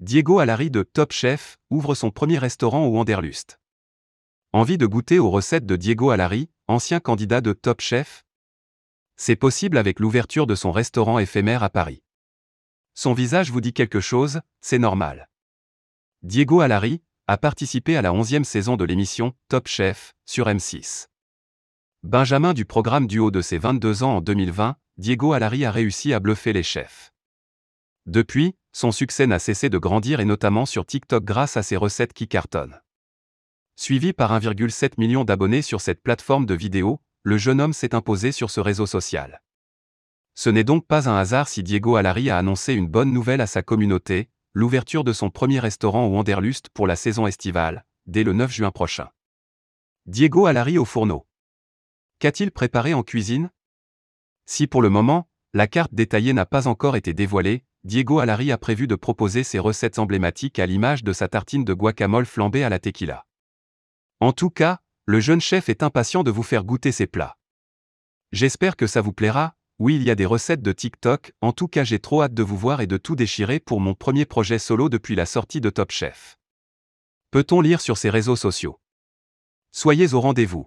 Diego 0.00 0.40
Alari 0.40 0.70
de 0.70 0.82
Top 0.82 1.10
Chef 1.10 1.56
ouvre 1.70 1.94
son 1.94 2.10
premier 2.10 2.36
restaurant 2.36 2.84
au 2.84 2.90
Wanderlust. 2.90 3.58
Envie 4.52 4.76
de 4.76 4.84
goûter 4.84 5.18
aux 5.18 5.30
recettes 5.30 5.64
de 5.64 5.74
Diego 5.74 6.10
Alari, 6.10 6.50
ancien 6.68 7.00
candidat 7.00 7.40
de 7.40 7.54
Top 7.54 7.80
Chef? 7.80 8.22
C'est 9.16 9.36
possible 9.36 9.78
avec 9.78 9.98
l'ouverture 9.98 10.46
de 10.46 10.54
son 10.54 10.70
restaurant 10.70 11.18
éphémère 11.18 11.62
à 11.62 11.70
Paris. 11.70 12.02
Son 12.92 13.14
visage 13.14 13.50
vous 13.50 13.62
dit 13.62 13.72
quelque 13.72 14.00
chose, 14.00 14.42
c'est 14.60 14.78
normal. 14.78 15.30
Diego 16.22 16.60
Alari 16.60 17.00
a 17.26 17.38
participé 17.38 17.96
à 17.96 18.02
la 18.02 18.12
11e 18.12 18.44
saison 18.44 18.76
de 18.76 18.84
l'émission 18.84 19.32
Top 19.48 19.66
Chef 19.66 20.12
sur 20.26 20.46
M6. 20.46 21.06
Benjamin 22.02 22.52
du 22.52 22.66
programme 22.66 23.06
du 23.06 23.18
haut 23.18 23.30
de 23.30 23.40
ses 23.40 23.56
22 23.56 24.02
ans 24.02 24.16
en 24.16 24.20
2020, 24.20 24.76
Diego 24.98 25.32
Alari 25.32 25.64
a 25.64 25.70
réussi 25.70 26.12
à 26.12 26.20
bluffer 26.20 26.52
les 26.52 26.62
chefs. 26.62 27.14
Depuis, 28.06 28.54
son 28.72 28.92
succès 28.92 29.26
n'a 29.26 29.40
cessé 29.40 29.68
de 29.68 29.78
grandir 29.78 30.20
et 30.20 30.24
notamment 30.24 30.64
sur 30.64 30.86
TikTok 30.86 31.24
grâce 31.24 31.56
à 31.56 31.62
ses 31.62 31.76
recettes 31.76 32.12
qui 32.12 32.28
cartonnent. 32.28 32.80
Suivi 33.74 34.12
par 34.12 34.32
1,7 34.32 34.92
million 34.98 35.24
d'abonnés 35.24 35.62
sur 35.62 35.80
cette 35.80 36.02
plateforme 36.02 36.46
de 36.46 36.54
vidéo, 36.54 37.00
le 37.24 37.36
jeune 37.36 37.60
homme 37.60 37.72
s'est 37.72 37.94
imposé 37.94 38.30
sur 38.30 38.50
ce 38.50 38.60
réseau 38.60 38.86
social. 38.86 39.42
Ce 40.34 40.48
n'est 40.48 40.64
donc 40.64 40.86
pas 40.86 41.08
un 41.08 41.16
hasard 41.16 41.48
si 41.48 41.62
Diego 41.62 41.96
Alari 41.96 42.30
a 42.30 42.38
annoncé 42.38 42.74
une 42.74 42.86
bonne 42.86 43.12
nouvelle 43.12 43.40
à 43.40 43.46
sa 43.46 43.62
communauté, 43.62 44.30
l'ouverture 44.54 45.02
de 45.02 45.12
son 45.12 45.28
premier 45.28 45.58
restaurant 45.58 46.06
au 46.06 46.10
Wanderlust 46.10 46.68
pour 46.68 46.86
la 46.86 46.94
saison 46.94 47.26
estivale, 47.26 47.84
dès 48.06 48.22
le 48.22 48.32
9 48.32 48.52
juin 48.52 48.70
prochain. 48.70 49.08
Diego 50.06 50.46
Alari 50.46 50.78
au 50.78 50.84
fourneau. 50.84 51.26
Qu'a-t-il 52.20 52.52
préparé 52.52 52.94
en 52.94 53.02
cuisine? 53.02 53.50
Si 54.44 54.66
pour 54.66 54.80
le 54.80 54.90
moment, 54.90 55.28
la 55.52 55.66
carte 55.66 55.92
détaillée 55.92 56.32
n'a 56.32 56.46
pas 56.46 56.68
encore 56.68 56.96
été 56.96 57.12
dévoilée, 57.12 57.64
Diego 57.86 58.18
Alari 58.18 58.50
a 58.50 58.58
prévu 58.58 58.88
de 58.88 58.96
proposer 58.96 59.44
ses 59.44 59.60
recettes 59.60 60.00
emblématiques 60.00 60.58
à 60.58 60.66
l'image 60.66 61.04
de 61.04 61.12
sa 61.12 61.28
tartine 61.28 61.64
de 61.64 61.72
guacamole 61.72 62.26
flambée 62.26 62.64
à 62.64 62.68
la 62.68 62.80
tequila. 62.80 63.24
En 64.18 64.32
tout 64.32 64.50
cas, 64.50 64.80
le 65.04 65.20
jeune 65.20 65.40
chef 65.40 65.68
est 65.68 65.84
impatient 65.84 66.24
de 66.24 66.32
vous 66.32 66.42
faire 66.42 66.64
goûter 66.64 66.90
ses 66.90 67.06
plats. 67.06 67.38
J'espère 68.32 68.74
que 68.74 68.88
ça 68.88 69.02
vous 69.02 69.12
plaira, 69.12 69.54
oui 69.78 69.94
il 69.94 70.02
y 70.02 70.10
a 70.10 70.16
des 70.16 70.26
recettes 70.26 70.62
de 70.62 70.72
TikTok, 70.72 71.30
en 71.40 71.52
tout 71.52 71.68
cas 71.68 71.84
j'ai 71.84 72.00
trop 72.00 72.24
hâte 72.24 72.34
de 72.34 72.42
vous 72.42 72.56
voir 72.56 72.80
et 72.80 72.88
de 72.88 72.96
tout 72.96 73.14
déchirer 73.14 73.60
pour 73.60 73.78
mon 73.78 73.94
premier 73.94 74.24
projet 74.24 74.58
solo 74.58 74.88
depuis 74.88 75.14
la 75.14 75.24
sortie 75.24 75.60
de 75.60 75.70
Top 75.70 75.92
Chef. 75.92 76.38
Peut-on 77.30 77.60
lire 77.60 77.80
sur 77.80 77.98
ses 77.98 78.10
réseaux 78.10 78.34
sociaux? 78.34 78.80
Soyez 79.70 80.12
au 80.12 80.20
rendez-vous. 80.20 80.66